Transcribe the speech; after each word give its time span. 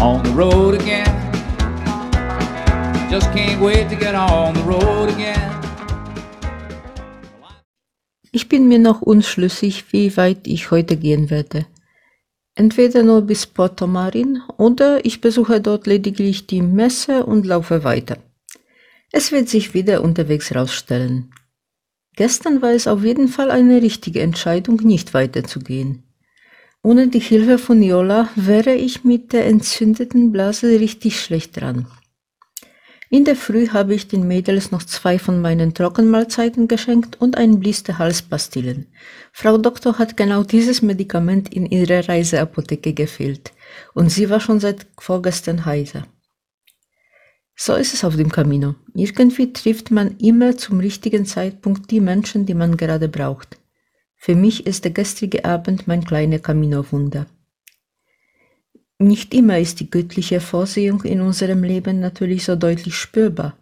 on 0.00 0.22
the 0.24 0.30
road 0.30 0.74
again. 0.80 1.06
Just 3.10 3.30
can't 3.32 3.60
wait 3.60 3.88
to 3.90 3.96
get 3.96 4.14
on 4.14 4.54
the 4.54 4.62
road 4.62 5.10
again. 5.10 5.50
Ich 8.32 8.48
bin 8.48 8.68
mir 8.68 8.78
noch 8.78 9.02
unschlüssig, 9.02 9.92
wie 9.92 10.16
weit 10.16 10.46
ich 10.46 10.70
heute 10.70 10.96
gehen 10.96 11.28
werde. 11.30 11.66
Entweder 12.54 13.02
nur 13.02 13.22
bis 13.22 13.46
Porto 13.46 13.86
Marin 13.86 14.42
oder 14.56 15.04
ich 15.04 15.20
besuche 15.20 15.60
dort 15.60 15.86
lediglich 15.86 16.46
die 16.46 16.62
Messe 16.62 17.26
und 17.26 17.44
laufe 17.44 17.84
weiter. 17.84 18.18
Es 19.12 19.32
wird 19.32 19.48
sich 19.48 19.74
wieder 19.74 20.02
unterwegs 20.02 20.50
herausstellen. 20.50 21.32
Gestern 22.16 22.62
war 22.62 22.70
es 22.70 22.86
auf 22.86 23.04
jeden 23.04 23.28
Fall 23.28 23.50
eine 23.50 23.82
richtige 23.82 24.20
Entscheidung, 24.20 24.76
nicht 24.76 25.12
weiterzugehen. 25.14 26.09
Ohne 26.82 27.08
die 27.08 27.20
Hilfe 27.20 27.58
von 27.58 27.82
Jola 27.82 28.30
wäre 28.36 28.74
ich 28.74 29.04
mit 29.04 29.34
der 29.34 29.46
entzündeten 29.46 30.32
Blase 30.32 30.80
richtig 30.80 31.20
schlecht 31.20 31.60
dran. 31.60 31.86
In 33.10 33.24
der 33.24 33.36
Früh 33.36 33.68
habe 33.68 33.94
ich 33.94 34.08
den 34.08 34.26
Mädels 34.26 34.70
noch 34.70 34.84
zwei 34.84 35.18
von 35.18 35.42
meinen 35.42 35.74
Trockenmahlzeiten 35.74 36.68
geschenkt 36.68 37.20
und 37.20 37.36
ein 37.36 37.60
Blister 37.60 37.98
Halspastillen. 37.98 38.86
Frau 39.32 39.58
Doktor 39.58 39.98
hat 39.98 40.16
genau 40.16 40.42
dieses 40.42 40.80
Medikament 40.80 41.52
in 41.52 41.66
ihrer 41.66 42.08
Reiseapotheke 42.08 42.94
gefehlt 42.94 43.52
und 43.92 44.10
sie 44.10 44.30
war 44.30 44.40
schon 44.40 44.60
seit 44.60 44.86
vorgestern 44.98 45.66
heiser. 45.66 46.06
So 47.56 47.74
ist 47.74 47.92
es 47.92 48.04
auf 48.04 48.16
dem 48.16 48.32
Camino. 48.32 48.74
Irgendwie 48.94 49.52
trifft 49.52 49.90
man 49.90 50.16
immer 50.16 50.56
zum 50.56 50.80
richtigen 50.80 51.26
Zeitpunkt 51.26 51.90
die 51.90 52.00
Menschen, 52.00 52.46
die 52.46 52.54
man 52.54 52.78
gerade 52.78 53.08
braucht. 53.08 53.59
Für 54.22 54.34
mich 54.34 54.66
ist 54.66 54.84
der 54.84 54.90
gestrige 54.90 55.46
Abend 55.46 55.88
mein 55.88 56.04
kleiner 56.04 56.38
Camino-Wunder. 56.38 57.24
Nicht 58.98 59.32
immer 59.32 59.58
ist 59.58 59.80
die 59.80 59.88
göttliche 59.88 60.42
Vorsehung 60.42 61.02
in 61.04 61.22
unserem 61.22 61.64
Leben 61.64 62.00
natürlich 62.00 62.44
so 62.44 62.54
deutlich 62.54 62.96
spürbar. 62.96 63.56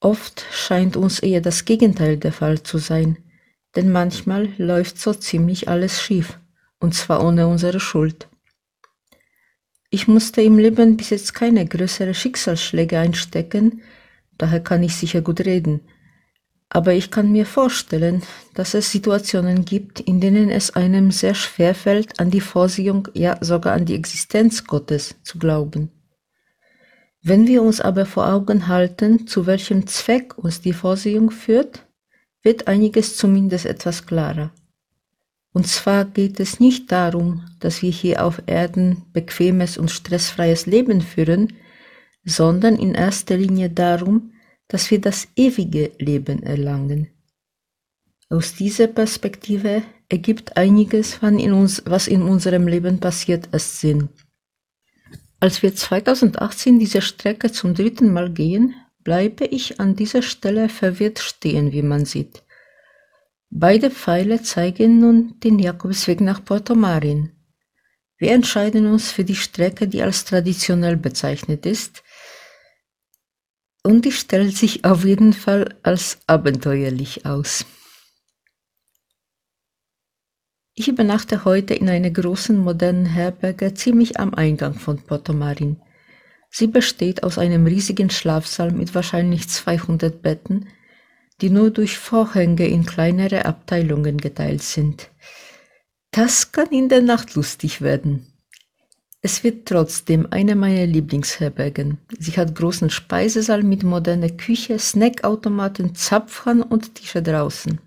Oft 0.00 0.44
scheint 0.50 0.96
uns 0.96 1.20
eher 1.20 1.40
das 1.40 1.64
Gegenteil 1.64 2.16
der 2.16 2.32
Fall 2.32 2.60
zu 2.64 2.78
sein, 2.78 3.18
denn 3.76 3.92
manchmal 3.92 4.48
läuft 4.58 4.98
so 4.98 5.14
ziemlich 5.14 5.68
alles 5.68 6.02
schief, 6.02 6.40
und 6.80 6.96
zwar 6.96 7.24
ohne 7.24 7.46
unsere 7.46 7.78
Schuld. 7.78 8.26
Ich 9.90 10.08
musste 10.08 10.42
im 10.42 10.58
Leben 10.58 10.96
bis 10.96 11.10
jetzt 11.10 11.34
keine 11.34 11.64
größere 11.64 12.14
Schicksalsschläge 12.14 12.98
einstecken, 12.98 13.82
daher 14.38 14.60
kann 14.60 14.82
ich 14.82 14.96
sicher 14.96 15.20
gut 15.20 15.42
reden. 15.42 15.82
Aber 16.70 16.92
ich 16.92 17.10
kann 17.10 17.32
mir 17.32 17.46
vorstellen, 17.46 18.22
dass 18.54 18.74
es 18.74 18.92
Situationen 18.92 19.64
gibt, 19.64 20.00
in 20.00 20.20
denen 20.20 20.50
es 20.50 20.76
einem 20.76 21.10
sehr 21.10 21.34
schwer 21.34 21.74
fällt, 21.74 22.20
an 22.20 22.30
die 22.30 22.42
Vorsehung, 22.42 23.08
ja 23.14 23.38
sogar 23.42 23.74
an 23.74 23.86
die 23.86 23.94
Existenz 23.94 24.64
Gottes 24.64 25.16
zu 25.22 25.38
glauben. 25.38 25.90
Wenn 27.22 27.46
wir 27.46 27.62
uns 27.62 27.80
aber 27.80 28.06
vor 28.06 28.28
Augen 28.28 28.68
halten, 28.68 29.26
zu 29.26 29.46
welchem 29.46 29.86
Zweck 29.86 30.36
uns 30.36 30.60
die 30.60 30.72
Vorsehung 30.72 31.30
führt, 31.30 31.86
wird 32.42 32.68
einiges 32.68 33.16
zumindest 33.16 33.66
etwas 33.66 34.06
klarer. 34.06 34.52
Und 35.52 35.66
zwar 35.66 36.04
geht 36.04 36.38
es 36.38 36.60
nicht 36.60 36.92
darum, 36.92 37.44
dass 37.60 37.82
wir 37.82 37.90
hier 37.90 38.24
auf 38.24 38.42
Erden 38.46 39.02
bequemes 39.12 39.78
und 39.78 39.90
stressfreies 39.90 40.66
Leben 40.66 41.00
führen, 41.00 41.54
sondern 42.24 42.76
in 42.76 42.94
erster 42.94 43.36
Linie 43.36 43.70
darum, 43.70 44.32
dass 44.68 44.90
wir 44.90 45.00
das 45.00 45.28
ewige 45.34 45.92
Leben 45.98 46.42
erlangen. 46.42 47.08
Aus 48.30 48.54
dieser 48.54 48.86
Perspektive 48.86 49.82
ergibt 50.08 50.56
einiges, 50.56 51.20
was 51.22 52.06
in 52.06 52.22
unserem 52.22 52.68
Leben 52.68 53.00
passiert, 53.00 53.48
erst 53.52 53.80
Sinn. 53.80 54.10
Als 55.40 55.62
wir 55.62 55.74
2018 55.74 56.78
diese 56.78 57.00
Strecke 57.00 57.50
zum 57.50 57.74
dritten 57.74 58.12
Mal 58.12 58.30
gehen, 58.30 58.74
bleibe 59.02 59.46
ich 59.46 59.80
an 59.80 59.96
dieser 59.96 60.20
Stelle 60.22 60.68
verwirrt 60.68 61.20
stehen, 61.20 61.72
wie 61.72 61.82
man 61.82 62.04
sieht. 62.04 62.42
Beide 63.48 63.90
Pfeile 63.90 64.42
zeigen 64.42 64.98
nun 65.00 65.40
den 65.40 65.58
Jakobsweg 65.58 66.20
nach 66.20 66.44
Porto 66.44 66.74
Marin. 66.74 67.32
Wir 68.18 68.32
entscheiden 68.32 68.86
uns 68.86 69.10
für 69.10 69.24
die 69.24 69.36
Strecke, 69.36 69.88
die 69.88 70.02
als 70.02 70.24
traditionell 70.24 70.96
bezeichnet 70.96 71.64
ist, 71.64 72.02
und 73.88 74.04
die 74.04 74.12
stellt 74.12 74.54
sich 74.54 74.84
auf 74.84 75.06
jeden 75.06 75.32
Fall 75.32 75.74
als 75.82 76.18
abenteuerlich 76.26 77.24
aus. 77.24 77.64
Ich 80.74 80.88
übernachte 80.88 81.46
heute 81.46 81.72
in 81.72 81.88
einer 81.88 82.10
großen 82.10 82.58
modernen 82.58 83.06
Herberge 83.06 83.72
ziemlich 83.72 84.20
am 84.20 84.34
Eingang 84.34 84.74
von 84.74 84.98
Porto 84.98 85.32
Marin. 85.32 85.80
Sie 86.50 86.66
besteht 86.66 87.22
aus 87.22 87.38
einem 87.38 87.64
riesigen 87.64 88.10
Schlafsaal 88.10 88.72
mit 88.72 88.94
wahrscheinlich 88.94 89.48
200 89.48 90.20
Betten, 90.20 90.68
die 91.40 91.48
nur 91.48 91.70
durch 91.70 91.96
Vorhänge 91.96 92.66
in 92.66 92.84
kleinere 92.84 93.46
Abteilungen 93.46 94.18
geteilt 94.18 94.62
sind. 94.62 95.10
Das 96.10 96.52
kann 96.52 96.68
in 96.72 96.90
der 96.90 97.00
Nacht 97.00 97.36
lustig 97.36 97.80
werden. 97.80 98.37
Es 99.20 99.42
wird 99.42 99.66
trotzdem 99.66 100.28
eine 100.30 100.54
meiner 100.54 100.86
Lieblingsherbergen. 100.86 101.98
Sie 102.18 102.32
hat 102.32 102.54
großen 102.54 102.90
Speisesaal 102.90 103.62
mit 103.62 103.82
moderner 103.82 104.30
Küche, 104.30 104.78
Snackautomaten, 104.78 105.94
Zapfhahn 105.94 106.62
und 106.62 106.94
Tische 106.94 107.22
draußen. 107.22 107.80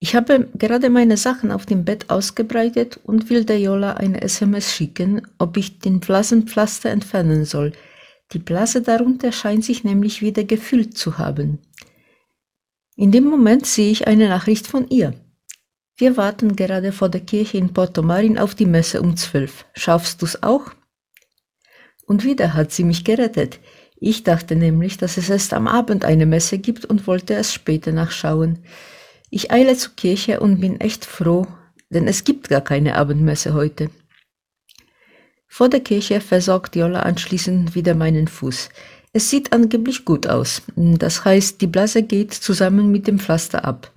Ich 0.00 0.16
habe 0.16 0.48
gerade 0.58 0.90
meine 0.90 1.16
Sachen 1.16 1.52
auf 1.52 1.64
dem 1.64 1.84
Bett 1.84 2.10
ausgebreitet 2.10 2.98
und 3.04 3.30
will 3.30 3.44
der 3.44 3.60
Jola 3.60 3.92
eine 3.92 4.22
SMS 4.22 4.72
schicken, 4.72 5.22
ob 5.38 5.56
ich 5.56 5.78
den 5.78 6.00
Blasenpflaster 6.00 6.90
entfernen 6.90 7.44
soll– 7.44 7.72
die 8.32 8.38
Blase 8.38 8.80
darunter 8.80 9.30
scheint 9.30 9.64
sich 9.64 9.84
nämlich 9.84 10.22
wieder 10.22 10.44
gefüllt 10.44 10.96
zu 10.96 11.18
haben. 11.18 11.58
In 12.96 13.12
dem 13.12 13.24
Moment 13.24 13.66
sehe 13.66 13.90
ich 13.90 14.06
eine 14.06 14.28
Nachricht 14.28 14.66
von 14.66 14.88
ihr. 14.88 15.14
Wir 15.96 16.16
warten 16.16 16.56
gerade 16.56 16.92
vor 16.92 17.08
der 17.08 17.20
Kirche 17.20 17.58
in 17.58 17.72
Porto 17.72 18.02
Marin 18.02 18.38
auf 18.38 18.54
die 18.54 18.66
Messe 18.66 19.02
um 19.02 19.16
zwölf. 19.16 19.66
Schaffst 19.74 20.22
du's 20.22 20.42
auch? 20.42 20.72
Und 22.06 22.24
wieder 22.24 22.54
hat 22.54 22.72
sie 22.72 22.84
mich 22.84 23.04
gerettet. 23.04 23.60
Ich 23.96 24.24
dachte 24.24 24.56
nämlich, 24.56 24.96
dass 24.96 25.16
es 25.16 25.30
erst 25.30 25.52
am 25.52 25.68
Abend 25.68 26.04
eine 26.04 26.26
Messe 26.26 26.58
gibt 26.58 26.84
und 26.84 27.06
wollte 27.06 27.34
es 27.34 27.52
später 27.52 27.92
nachschauen. 27.92 28.64
Ich 29.30 29.52
eile 29.52 29.76
zur 29.76 29.94
Kirche 29.94 30.40
und 30.40 30.60
bin 30.60 30.80
echt 30.80 31.04
froh, 31.04 31.46
denn 31.90 32.08
es 32.08 32.24
gibt 32.24 32.48
gar 32.48 32.62
keine 32.62 32.96
Abendmesse 32.96 33.54
heute. 33.54 33.90
Vor 35.46 35.68
der 35.68 35.80
Kirche 35.80 36.20
versorgt 36.20 36.74
Jola 36.74 37.00
anschließend 37.00 37.74
wieder 37.74 37.94
meinen 37.94 38.26
Fuß. 38.26 38.70
Es 39.12 39.28
sieht 39.28 39.52
angeblich 39.52 40.06
gut 40.06 40.26
aus. 40.26 40.62
Das 40.74 41.26
heißt, 41.26 41.60
die 41.60 41.66
Blase 41.66 42.02
geht 42.02 42.32
zusammen 42.32 42.90
mit 42.90 43.06
dem 43.06 43.18
Pflaster 43.18 43.64
ab. 43.64 43.91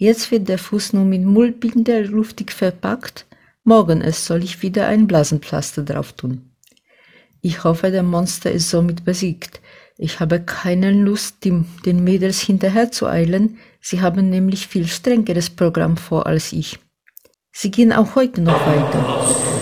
Jetzt 0.00 0.30
wird 0.30 0.48
der 0.48 0.56
Fuß 0.56 0.94
nur 0.94 1.04
mit 1.04 1.26
Mullbinder 1.26 2.00
luftig 2.00 2.52
verpackt. 2.52 3.26
Morgen 3.64 4.00
es 4.00 4.24
soll 4.24 4.42
ich 4.42 4.62
wieder 4.62 4.86
ein 4.86 5.06
Blasenpflaster 5.06 5.82
drauf 5.82 6.14
tun. 6.14 6.52
Ich 7.42 7.64
hoffe, 7.64 7.90
der 7.90 8.02
Monster 8.02 8.50
ist 8.50 8.70
somit 8.70 9.04
besiegt. 9.04 9.60
Ich 9.98 10.18
habe 10.18 10.40
keine 10.40 10.90
Lust, 10.90 11.44
den 11.44 12.02
Mädels 12.02 12.40
hinterher 12.40 12.90
zu 12.90 13.08
eilen. 13.08 13.58
Sie 13.82 14.00
haben 14.00 14.30
nämlich 14.30 14.68
viel 14.68 14.86
strengeres 14.86 15.50
Programm 15.50 15.98
vor 15.98 16.26
als 16.26 16.54
ich. 16.54 16.78
Sie 17.52 17.70
gehen 17.70 17.92
auch 17.92 18.14
heute 18.14 18.40
noch 18.40 18.66
weiter. 18.66 19.59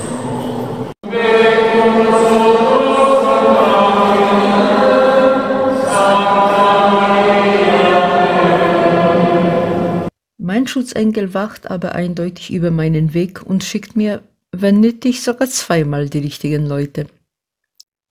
Schutzengel 10.68 11.34
wacht 11.34 11.70
aber 11.70 11.94
eindeutig 11.94 12.52
über 12.52 12.70
meinen 12.70 13.14
Weg 13.14 13.42
und 13.44 13.64
schickt 13.64 13.96
mir, 13.96 14.22
wenn 14.52 14.80
nötig, 14.80 15.22
sogar 15.22 15.48
zweimal 15.48 16.08
die 16.08 16.20
richtigen 16.20 16.66
Leute. 16.66 17.06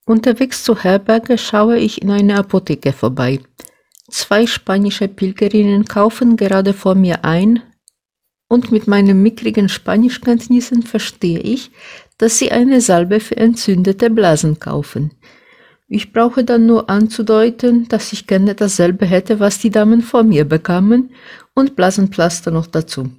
Unterwegs 0.05 0.63
zur 0.63 0.83
Herberge 0.83 1.37
schaue 1.37 1.77
ich 1.77 2.01
in 2.01 2.11
eine 2.11 2.37
Apotheke 2.37 2.93
vorbei. 2.93 3.39
Zwei 4.09 4.47
spanische 4.47 5.07
Pilgerinnen 5.07 5.85
kaufen 5.85 6.37
gerade 6.37 6.73
vor 6.73 6.95
mir 6.95 7.25
ein, 7.25 7.61
und 8.49 8.71
mit 8.71 8.87
meinen 8.87 9.21
mickrigen 9.21 9.67
Spanischkenntnissen 9.67 10.83
verstehe 10.83 11.39
ich, 11.39 11.71
dass 12.17 12.39
sie 12.39 12.51
eine 12.51 12.81
Salbe 12.81 13.19
für 13.19 13.35
entzündete 13.37 14.09
Blasen 14.09 14.59
kaufen. 14.59 15.11
Ich 15.89 16.11
brauche 16.11 16.43
dann 16.43 16.65
nur 16.65 16.89
anzudeuten, 16.89 17.87
dass 17.87 18.11
ich 18.11 18.27
gerne 18.27 18.55
dasselbe 18.55 19.05
hätte, 19.05 19.39
was 19.39 19.59
die 19.59 19.69
Damen 19.69 20.01
vor 20.01 20.23
mir 20.23 20.45
bekamen 20.45 21.11
und 21.57 21.75
Blasenpflaster 21.75 22.51
noch 22.51 22.67
dazu. 22.67 23.09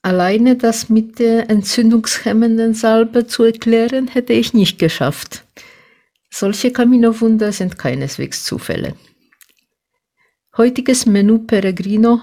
Alleine 0.00 0.54
das 0.54 0.88
mit 0.90 1.18
der 1.18 1.50
entzündungshemmenden 1.50 2.72
Salbe 2.72 3.26
zu 3.26 3.42
erklären, 3.42 4.06
hätte 4.06 4.32
ich 4.32 4.54
nicht 4.54 4.78
geschafft. 4.78 5.44
Solche 6.30 6.70
Camino-Wunder 6.70 7.50
sind 7.50 7.76
keineswegs 7.76 8.44
Zufälle. 8.44 8.94
Heutiges 10.56 11.04
Menü 11.04 11.40
Peregrino 11.40 12.20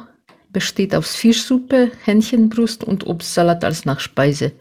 besteht 0.51 0.95
aus 0.95 1.15
Fischsuppe, 1.17 1.91
Hähnchenbrust 2.05 2.85
und 2.85 3.05
Obstsalat 3.05 3.65
als 3.65 3.83
Nachspeise. 3.83 4.53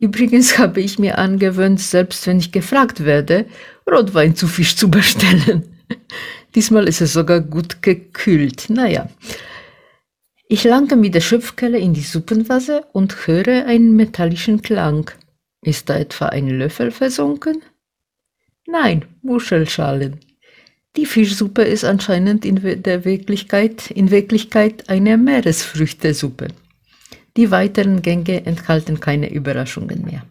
Übrigens 0.00 0.58
habe 0.58 0.80
ich 0.80 0.98
mir 0.98 1.18
angewöhnt, 1.18 1.78
selbst 1.78 2.26
wenn 2.26 2.40
ich 2.40 2.50
gefragt 2.50 3.04
werde, 3.04 3.46
Rotwein 3.88 4.34
zu 4.34 4.48
Fisch 4.48 4.74
zu 4.74 4.90
bestellen. 4.90 5.76
Diesmal 6.56 6.88
ist 6.88 7.00
es 7.00 7.12
sogar 7.12 7.40
gut 7.40 7.80
gekühlt. 7.80 8.70
Naja. 8.70 9.08
Ich 10.52 10.64
lange 10.64 10.96
mit 10.96 11.14
der 11.14 11.20
Schöpfkelle 11.20 11.78
in 11.78 11.94
die 11.94 12.00
Suppenvase 12.00 12.84
und 12.92 13.28
höre 13.28 13.66
einen 13.66 13.94
metallischen 13.94 14.62
Klang. 14.62 15.08
Ist 15.62 15.88
da 15.88 15.96
etwa 15.96 16.26
ein 16.26 16.48
Löffel 16.48 16.90
versunken? 16.90 17.62
Nein, 18.66 19.04
Muschelschalen. 19.22 20.18
Die 20.96 21.06
Fischsuppe 21.06 21.62
ist 21.62 21.84
anscheinend 21.84 22.44
in 22.44 22.56
der 22.82 23.04
Wirklichkeit, 23.04 23.92
in 23.92 24.10
Wirklichkeit 24.10 24.88
eine 24.88 25.16
Meeresfrüchtesuppe. 25.18 26.48
Die 27.36 27.52
weiteren 27.52 28.02
Gänge 28.02 28.44
enthalten 28.44 28.98
keine 28.98 29.32
Überraschungen 29.32 30.04
mehr. 30.04 30.24